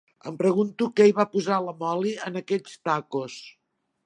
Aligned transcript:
Em 0.29 0.37
pregunto 0.37 0.87
què 0.99 1.05
hi 1.09 1.13
va 1.19 1.25
posar 1.35 1.59
la 1.67 1.75
Molly, 1.85 2.15
en 2.31 2.43
aquells 2.43 2.79
tacos? 2.91 3.39